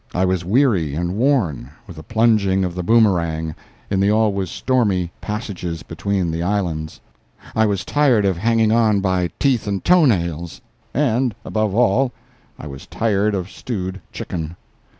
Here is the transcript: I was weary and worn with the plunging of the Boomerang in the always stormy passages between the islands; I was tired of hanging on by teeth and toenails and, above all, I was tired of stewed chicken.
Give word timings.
I 0.15 0.25
was 0.25 0.43
weary 0.43 0.95
and 0.95 1.15
worn 1.15 1.69
with 1.85 1.95
the 1.95 2.01
plunging 2.01 2.65
of 2.65 2.73
the 2.73 2.81
Boomerang 2.81 3.53
in 3.87 3.99
the 3.99 4.09
always 4.11 4.49
stormy 4.49 5.11
passages 5.21 5.83
between 5.83 6.31
the 6.31 6.41
islands; 6.41 6.99
I 7.55 7.67
was 7.67 7.85
tired 7.85 8.25
of 8.25 8.35
hanging 8.35 8.71
on 8.71 9.01
by 9.01 9.29
teeth 9.37 9.67
and 9.67 9.85
toenails 9.85 10.59
and, 10.91 11.35
above 11.45 11.75
all, 11.75 12.13
I 12.57 12.65
was 12.65 12.87
tired 12.87 13.35
of 13.35 13.51
stewed 13.51 14.01
chicken. 14.11 14.55